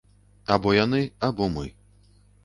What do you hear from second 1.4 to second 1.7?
мы.